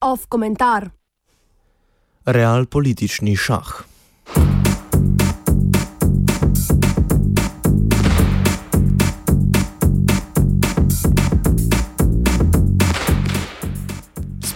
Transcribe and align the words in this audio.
Off 0.00 0.26
komentar. 0.28 0.90
Real 2.26 2.66
politični 2.66 3.36
šah. 3.36 3.89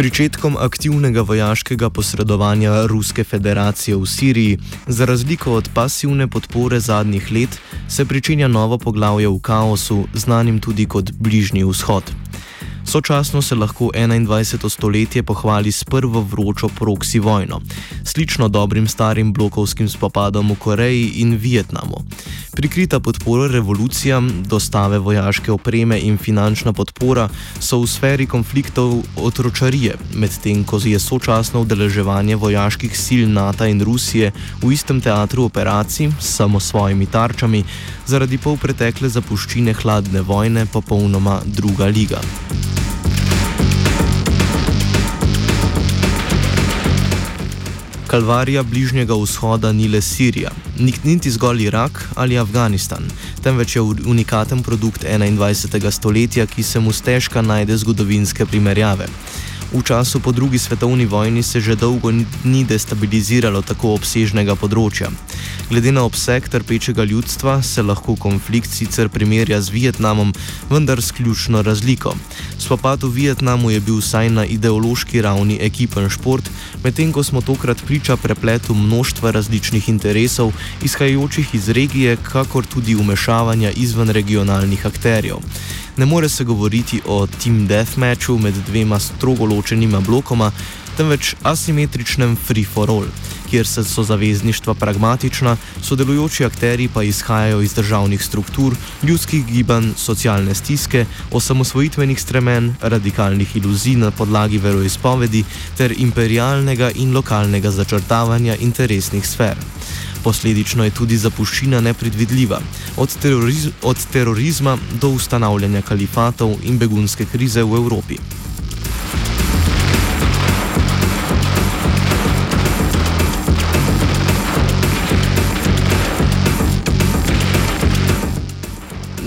Pričetkom 0.00 0.56
aktivnega 0.56 1.20
vojaškega 1.20 1.90
posredovanja 1.90 2.86
Ruske 2.86 3.24
federacije 3.24 3.96
v 3.96 4.06
Siriji, 4.06 4.58
za 4.86 5.04
razliko 5.04 5.52
od 5.52 5.68
pasivne 5.74 6.28
podpore 6.28 6.80
zadnjih 6.80 7.32
let, 7.32 7.58
se 7.88 8.04
pričenja 8.04 8.48
novo 8.48 8.78
poglavje 8.78 9.28
v 9.28 9.38
kaosu, 9.40 10.06
znanim 10.14 10.60
tudi 10.60 10.86
kot 10.86 11.12
Bližnji 11.12 11.64
vzhod. 11.64 12.29
Sočasno 12.90 13.42
se 13.42 13.54
lahko 13.54 13.90
21. 13.94 14.68
stoletje 14.68 15.22
pohvali 15.22 15.72
s 15.72 15.84
prvo 15.84 16.20
vročo 16.20 16.68
proksi 16.68 17.18
vojno, 17.18 17.60
slično 18.04 18.48
dobrim 18.48 18.88
starim 18.88 19.32
blokovskim 19.32 19.88
spopadom 19.88 20.50
v 20.50 20.56
Koreji 20.58 21.12
in 21.14 21.36
Vietnamu. 21.36 22.02
Prikrita 22.52 23.00
podpora 23.00 23.46
revolucijam, 23.52 24.42
dostave 24.42 24.98
vojaške 24.98 25.52
opreme 25.52 26.00
in 26.00 26.18
finančna 26.18 26.72
podpora 26.72 27.28
so 27.60 27.78
v 27.78 27.86
sferi 27.86 28.26
konfliktov 28.26 29.02
otročarije, 29.16 29.94
medtem 30.14 30.64
ko 30.64 30.80
je 30.84 30.98
sočasno 30.98 31.60
udeleževanje 31.60 32.36
vojaških 32.36 32.98
sil 33.04 33.30
NATO 33.30 33.64
in 33.70 33.82
Rusije 33.82 34.32
v 34.62 34.72
istem 34.72 35.00
teatru 35.00 35.44
operacij 35.44 36.10
s 36.20 36.36
samo 36.36 36.60
svojimi 36.60 37.06
tarčami 37.06 37.64
zaradi 38.06 38.38
polpretekle 38.38 39.08
zapuščine 39.08 39.72
hladne 39.72 40.20
vojne 40.20 40.66
popolnoma 40.66 41.40
druga 41.46 41.86
liga. 41.86 42.18
Kalvarija 48.10 48.62
Bližnjega 48.62 49.14
vzhoda 49.14 49.72
ni 49.72 49.88
le 49.88 50.00
Sirija, 50.02 50.50
niti 51.04 51.30
zgolj 51.30 51.62
Irak 51.62 52.08
ali 52.14 52.38
Afganistan, 52.38 53.04
temveč 53.42 53.76
je 53.76 53.82
unikaten 53.82 54.62
produkt 54.62 55.04
21. 55.04 55.90
stoletja, 55.90 56.46
ki 56.46 56.62
se 56.62 56.80
mu 56.80 56.92
stežka 56.92 57.42
najde 57.42 57.76
zgodovinske 57.76 58.46
primerjave. 58.46 59.06
V 59.70 59.86
času 59.86 60.18
po 60.18 60.34
drugi 60.34 60.58
svetovni 60.58 61.06
vojni 61.06 61.42
se 61.42 61.60
že 61.60 61.78
dolgo 61.78 62.10
ni 62.44 62.64
destabiliziralo 62.66 63.62
tako 63.62 63.94
obsežnega 63.94 64.58
področja. 64.58 65.14
Glede 65.70 65.94
na 65.94 66.02
obseg 66.02 66.48
trpečega 66.50 67.06
ljudstva 67.06 67.62
se 67.62 67.78
lahko 67.78 68.16
konflikt 68.18 68.66
sicer 68.66 69.06
primerja 69.06 69.60
z 69.62 69.70
Vietnamom, 69.70 70.34
vendar 70.66 70.98
s 70.98 71.14
ključno 71.14 71.62
razliko. 71.62 72.16
Spopad 72.58 73.06
v 73.06 73.14
Vietnamu 73.14 73.70
je 73.70 73.78
bil 73.78 74.02
vsaj 74.02 74.34
na 74.34 74.42
ideološki 74.42 75.22
ravni 75.22 75.62
ekipen 75.62 76.10
šport, 76.10 76.50
medtem 76.82 77.14
ko 77.14 77.22
smo 77.22 77.38
tokrat 77.38 77.78
priča 77.86 78.18
prepletu 78.18 78.74
množstva 78.74 79.30
različnih 79.30 79.86
interesov, 79.86 80.50
izhajajočih 80.82 81.54
iz 81.54 81.68
regije, 81.68 82.16
kakor 82.16 82.66
tudi 82.66 82.96
umešavanja 82.96 83.70
izven 83.70 84.10
regionalnih 84.10 84.86
akterjev. 84.86 85.36
Ne 85.96 86.06
more 86.06 86.28
se 86.28 86.44
govoriti 86.44 87.00
o 87.06 87.26
team 87.26 87.66
deathmatchu 87.66 88.38
med 88.38 88.54
dvema 88.66 88.98
strogo 88.98 89.44
ločenima 89.44 90.00
blokoma, 90.00 90.52
temveč 90.96 91.34
asimetričnem 91.42 92.36
free 92.36 92.64
for 92.64 92.90
all, 92.90 93.06
kjer 93.50 93.66
so 93.66 94.02
zavezništva 94.02 94.74
pragmatična, 94.74 95.56
sodelujoči 95.82 96.44
akteri 96.44 96.88
pa 96.94 97.02
izhajajo 97.02 97.60
iz 97.60 97.74
državnih 97.74 98.24
struktur, 98.24 98.76
ljudskih 99.02 99.46
gibanj, 99.46 99.92
socialne 99.96 100.54
stiske, 100.54 101.06
osamosvojitvenih 101.30 102.20
stremen, 102.20 102.74
radikalnih 102.82 103.56
iluzij 103.56 103.96
na 103.96 104.10
podlagi 104.10 104.58
veroizpovedi 104.58 105.44
ter 105.76 105.94
imperialnega 105.96 106.90
in 106.94 107.14
lokalnega 107.14 107.70
začrtavanja 107.70 108.56
interesnih 108.56 109.26
sfer. 109.26 109.56
Posledično 110.24 110.84
je 110.84 110.90
tudi 110.90 111.16
zapuščina 111.16 111.80
nepredvidljiva, 111.80 112.60
od, 112.96 113.16
teroriz 113.22 113.68
od 113.82 114.06
terorizma 114.12 114.78
do 115.00 115.08
ustanavljanja 115.08 115.82
kalifatov 115.82 116.56
in 116.62 116.78
begunske 116.78 117.24
krize 117.24 117.62
v 117.62 117.80
Evropi. 117.80 118.18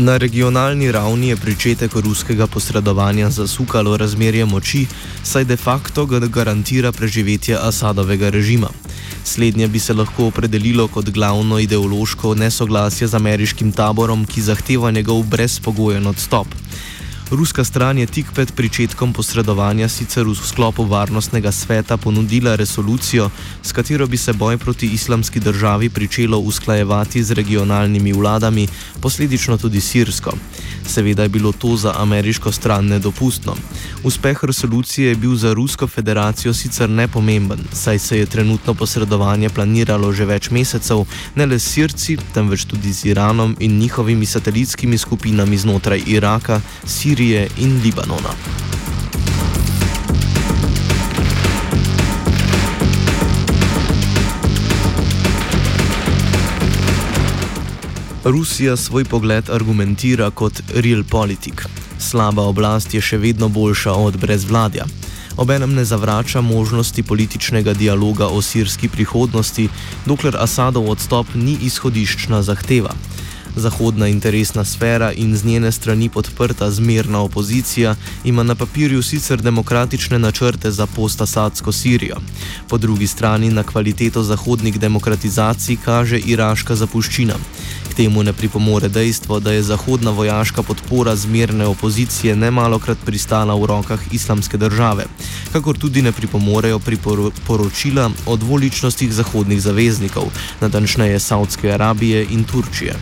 Na 0.00 0.16
regionalni 0.16 0.92
ravni 0.92 1.28
je 1.28 1.36
pričetek 1.36 1.92
ruskega 1.94 2.46
posredovanja 2.46 3.30
zasukalo 3.30 3.96
razmerje 3.96 4.46
moči, 4.46 4.86
saj 5.22 5.44
de 5.44 5.56
facto 5.56 6.06
ga 6.06 6.18
garantira 6.18 6.92
preživetje 6.92 7.58
Asadovega 7.60 8.30
režima. 8.30 8.68
Slednje 9.24 9.68
bi 9.68 9.78
se 9.78 9.94
lahko 9.94 10.26
opredelilo 10.26 10.88
kot 10.88 11.10
glavno 11.10 11.58
ideološko 11.58 12.34
nesoglasje 12.34 13.06
z 13.06 13.14
ameriškim 13.14 13.72
taborom, 13.72 14.26
ki 14.26 14.42
zahteva 14.42 14.90
njegov 14.90 15.22
brezpogojen 15.22 16.06
odstop. 16.06 16.46
Ruska 17.30 17.64
stran 17.64 17.98
je 17.98 18.06
tik 18.06 18.32
pred 18.34 18.50
začetkom 18.50 19.12
posredovanja 19.12 19.86
sicer 19.88 20.26
v 20.26 20.34
sklopu 20.34 20.82
varnostnega 20.82 21.52
sveta 21.52 21.96
ponudila 21.96 22.56
resolucijo, 22.56 23.30
s 23.62 23.72
katero 23.72 24.06
bi 24.06 24.16
se 24.16 24.32
boj 24.32 24.58
proti 24.58 24.86
islamski 24.86 25.40
državi 25.40 25.90
pričelo 25.90 26.38
usklajevati 26.38 27.22
z 27.22 27.30
regionalnimi 27.30 28.12
vladami, 28.12 28.68
posledično 29.00 29.58
tudi 29.58 29.80
sirsko. 29.80 30.32
Seveda 30.90 31.22
je 31.22 31.28
bilo 31.28 31.52
to 31.52 31.76
za 31.76 31.92
ameriško 31.96 32.52
stran 32.52 32.86
nedopustno. 32.86 33.54
Uspeh 34.04 34.44
resolucije 34.44 35.08
je 35.08 35.14
bil 35.14 35.34
za 35.34 35.52
Rusko 35.52 35.86
federacijo 35.86 36.54
sicer 36.54 36.90
nepomemben, 36.90 37.58
saj 37.72 37.98
se 37.98 38.18
je 38.18 38.26
trenutno 38.26 38.74
posredovanje 38.74 39.48
planiralo 39.48 40.12
že 40.12 40.24
več 40.24 40.50
mesecev, 40.50 41.04
ne 41.34 41.46
le 41.46 41.58
s 41.58 41.70
Sirci, 41.70 42.16
temveč 42.34 42.64
tudi 42.64 42.92
z 42.92 43.14
Iranom 43.14 43.56
in 43.60 43.78
njihovimi 43.78 44.26
satelitskimi 44.26 44.98
skupinami 44.98 45.58
znotraj 45.58 46.02
Iraka, 46.06 46.60
Sirije 46.84 47.48
in 47.58 47.80
Libanona. 47.84 48.34
Rusija 58.24 58.76
svoj 58.76 59.04
pogled 59.04 59.50
argumentira 59.50 60.30
kot 60.30 60.62
realpolitik. 60.74 61.64
Slaba 61.98 62.42
oblast 62.42 62.94
je 62.94 63.00
še 63.00 63.16
vedno 63.16 63.48
boljša 63.48 63.94
od 63.96 64.18
brezvladja. 64.20 64.84
Obenem 65.40 65.72
ne 65.74 65.84
zavrača 65.84 66.40
možnosti 66.40 67.02
političnega 67.02 67.72
dialoga 67.72 68.28
o 68.28 68.42
sirski 68.42 68.88
prihodnosti, 68.88 69.68
dokler 70.06 70.36
Asadov 70.36 70.90
odstop 70.90 71.32
ni 71.34 71.56
izhodiščna 71.64 72.42
zahteva. 72.42 72.92
Zahodna 73.56 74.06
interesna 74.08 74.64
sfera 74.64 75.12
in 75.12 75.36
z 75.36 75.44
njene 75.44 75.72
strani 75.72 76.08
podprta 76.08 76.70
zmerna 76.70 77.20
opozicija 77.20 77.96
ima 78.24 78.42
na 78.42 78.54
papirju 78.54 79.02
sicer 79.02 79.40
demokratične 79.42 80.18
načrte 80.18 80.70
za 80.70 80.86
post-asadsko 80.86 81.72
Sirijo. 81.72 82.16
Po 82.68 82.78
drugi 82.78 83.06
strani 83.06 83.50
na 83.50 83.62
kvaliteto 83.62 84.22
zahodnih 84.22 84.80
demokratizacij 84.80 85.76
kaže 85.84 86.18
iraška 86.18 86.76
zapuščina. 86.76 87.34
Temu 88.00 88.22
ne 88.22 88.32
pripomore 88.32 88.88
dejstvo, 88.88 89.40
da 89.40 89.52
je 89.52 89.62
zahodna 89.62 90.10
vojaška 90.10 90.62
podpora 90.62 91.16
zmerne 91.16 91.66
opozicije 91.66 92.36
nemalokrat 92.36 92.98
pristala 93.04 93.54
v 93.54 93.66
rokah 93.66 94.00
islamske 94.12 94.56
države, 94.56 95.04
kakor 95.52 95.78
tudi 95.78 96.02
ne 96.02 96.12
pripomorejo 96.12 96.78
priporočila 96.78 98.10
o 98.26 98.36
dvoličnostih 98.36 99.12
zahodnih 99.12 99.60
zaveznikov, 99.62 100.32
natančneje 100.60 101.20
Saudske 101.20 101.72
Arabije 101.72 102.26
in 102.30 102.44
Turčije. 102.44 102.96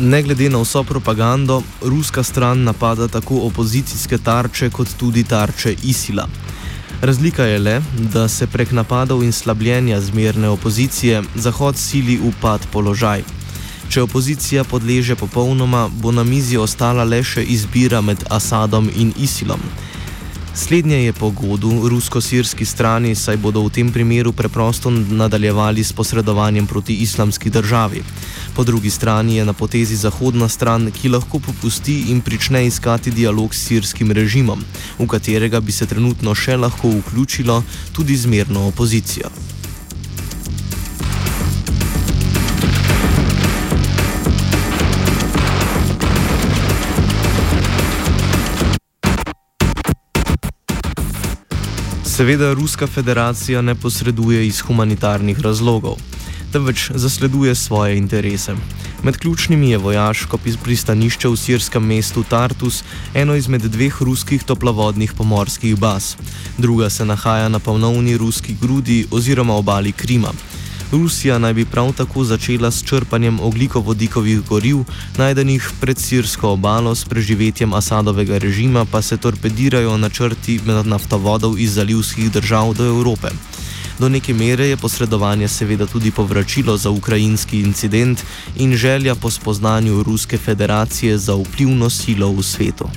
Ne 0.00 0.22
glede 0.22 0.48
na 0.48 0.58
vso 0.58 0.82
propagando, 0.84 1.62
ruska 1.82 2.22
stran 2.22 2.62
napada 2.64 3.08
tako 3.08 3.40
opozicijske 3.46 4.18
tarče, 4.18 4.70
kot 4.70 4.88
tudi 4.98 5.24
tarče 5.24 5.74
ISIL-a. 5.82 6.24
Razlika 7.02 7.44
je 7.44 7.58
le, 7.58 7.82
da 7.98 8.28
se 8.28 8.46
prek 8.46 8.72
napadov 8.72 9.22
in 9.22 9.32
slabljenja 9.32 10.00
zmerne 10.00 10.48
opozicije 10.48 11.22
Zahod 11.34 11.76
sili 11.76 12.16
v 12.16 12.32
pad 12.40 12.60
položaj. 12.72 13.22
Če 13.90 14.02
opozicija 14.02 14.64
podleže 14.64 15.16
popolnoma, 15.16 15.88
bo 15.88 16.12
na 16.12 16.24
mizi 16.24 16.56
ostala 16.56 17.04
le 17.04 17.20
še 17.24 17.44
izbira 17.44 18.00
med 18.00 18.24
Asadom 18.30 18.88
in 18.96 19.12
ISIL-om. 19.16 19.60
Slednje 20.54 21.04
je 21.04 21.12
pogodu 21.12 21.88
rusko-sirski 21.88 22.64
strani, 22.64 23.14
saj 23.14 23.36
bodo 23.36 23.62
v 23.62 23.70
tem 23.70 23.92
primeru 23.92 24.32
preprosto 24.32 24.90
nadaljevali 24.90 25.84
s 25.84 25.92
posredovanjem 25.92 26.66
proti 26.66 26.94
islamski 26.94 27.50
državi. 27.50 28.02
Po 28.54 28.64
drugi 28.64 28.90
strani 28.90 29.36
je 29.36 29.44
na 29.44 29.52
potezi 29.52 29.96
zahodna 29.96 30.48
stran, 30.48 30.90
ki 30.90 31.08
lahko 31.08 31.38
popusti 31.38 32.10
in 32.10 32.20
prične 32.20 32.66
iskati 32.66 33.10
dialog 33.10 33.54
s 33.54 33.66
sirskim 33.66 34.10
režimom, 34.12 34.64
v 34.98 35.06
katerega 35.06 35.60
bi 35.60 35.72
se 35.72 35.86
trenutno 35.86 36.34
še 36.34 36.56
lahko 36.56 36.90
vključilo 36.98 37.62
tudi 37.92 38.16
zmerno 38.16 38.66
opozicijo. 38.66 39.30
Seveda 52.20 52.52
Ruska 52.52 52.86
federacija 52.86 53.62
ne 53.62 53.74
posreduje 53.74 54.46
iz 54.46 54.58
humanitarnih 54.60 55.38
razlogov, 55.40 55.94
temveč 56.52 56.90
zasleduje 56.94 57.54
svoje 57.54 57.96
interese. 57.96 58.54
Med 59.02 59.16
ključnimi 59.16 59.70
je 59.70 59.78
vojaško 59.78 60.38
pristanišče 60.64 61.28
v 61.28 61.36
sirskem 61.36 61.86
mestu 61.86 62.22
Tartus, 62.22 62.82
eno 63.14 63.34
izmed 63.34 63.62
dveh 63.62 64.02
ruskih 64.02 64.44
toplovodnih 64.44 65.12
pomorskih 65.16 65.78
baz. 65.78 66.16
Druga 66.58 66.90
se 66.90 67.04
nahaja 67.04 67.48
na 67.48 67.58
polnovni 67.58 68.16
ruski 68.16 68.56
grudi 68.60 69.06
oziroma 69.10 69.56
obali 69.56 69.92
Krima. 69.92 70.32
Rusija 70.92 71.38
naj 71.38 71.52
bi 71.54 71.64
prav 71.64 71.92
tako 71.92 72.24
začela 72.24 72.70
s 72.70 72.82
črpanjem 72.84 73.40
oglikovodikovih 73.40 74.40
goriv, 74.48 74.78
najdenih 75.18 75.70
pred 75.80 75.98
sirsko 75.98 76.48
obalo, 76.48 76.94
s 76.94 77.04
preživetjem 77.04 77.72
Asadovega 77.72 78.38
režima 78.38 78.84
pa 78.84 79.02
se 79.02 79.16
torpedirajo 79.16 79.96
načrti 79.96 80.60
naftovodov 80.84 81.58
iz 81.58 81.74
zalivskih 81.74 82.32
držav 82.32 82.74
do 82.74 82.86
Evrope. 82.86 83.28
Do 83.98 84.08
neke 84.08 84.34
mere 84.34 84.66
je 84.66 84.76
posredovanje 84.76 85.48
seveda 85.48 85.86
tudi 85.86 86.10
povračilo 86.10 86.76
za 86.76 86.90
ukrajinski 86.90 87.60
incident 87.60 88.24
in 88.56 88.76
želja 88.76 89.14
po 89.14 89.30
spoznanju 89.30 90.02
Ruske 90.02 90.38
federacije 90.38 91.18
za 91.18 91.34
vplivno 91.34 91.90
silo 91.90 92.32
v 92.32 92.42
svetu. 92.42 92.88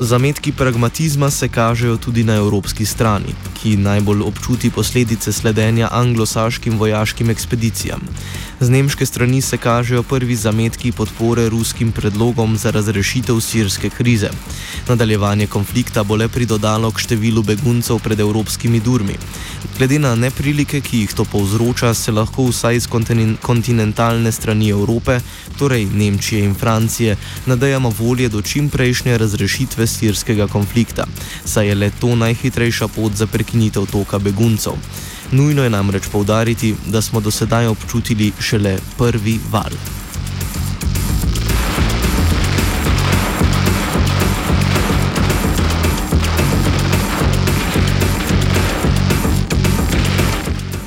Zametki 0.00 0.52
pragmatizma 0.52 1.30
se 1.30 1.48
kažejo 1.48 1.96
tudi 1.96 2.24
na 2.24 2.34
evropski 2.34 2.84
strani, 2.86 3.32
ki 3.62 3.76
najbolj 3.76 4.22
občuti 4.22 4.70
posledice 4.70 5.32
sledenja 5.32 5.88
anglosaškim 5.92 6.78
vojaškim 6.78 7.30
ekspedicijam. 7.30 8.00
Z 8.60 8.68
nemške 8.70 9.06
strani 9.06 9.40
se 9.40 9.56
kažejo 9.56 10.02
prvi 10.02 10.36
zametki 10.36 10.92
podpore 10.92 11.48
ruskim 11.48 11.92
predlogom 11.92 12.56
za 12.56 12.70
razrešitev 12.70 13.40
sirske 13.40 13.90
krize. 13.90 14.30
Nadaljevanje 14.88 15.46
konflikta 15.46 16.04
bo 16.04 16.16
le 16.16 16.28
pridodalo 16.28 16.90
k 16.90 17.00
številu 17.00 17.42
beguncev 17.42 17.98
pred 18.04 18.20
evropskimi 18.20 18.80
durmi. 18.80 19.16
Glede 19.78 19.98
na 19.98 20.14
neprilike, 20.14 20.80
ki 20.80 20.98
jih 20.98 21.14
to 21.14 21.24
povzroča, 21.24 21.94
se 21.94 22.12
lahko 22.12 22.44
vsaj 22.50 22.76
iz 22.76 22.88
kontinentalne 23.40 24.32
strani 24.32 24.68
Evrope, 24.70 25.20
torej 25.58 25.86
Nemčije 25.86 26.44
in 26.44 26.54
Francije, 26.54 27.16
nadejamo 27.46 27.92
volje 27.98 28.28
do 28.28 28.42
čimprejšnje 28.42 29.18
razrešitve 29.18 29.86
sirskega 29.86 30.46
konflikta, 30.46 31.06
saj 31.44 31.68
je 31.68 31.74
le 31.74 31.90
to 32.00 32.16
najhitrejša 32.16 32.88
pot 32.88 33.12
za 33.12 33.26
prekinitev 33.26 33.86
toka 33.92 34.18
beguncev. 34.18 34.72
Nujno 35.32 35.64
je 35.64 35.70
namreč 35.70 36.08
povdariti, 36.12 36.74
da 36.86 37.02
smo 37.02 37.20
do 37.20 37.30
sedaj 37.30 37.66
občutili 37.66 38.32
šele 38.40 38.78
prvi 38.98 39.40
val. 39.50 39.72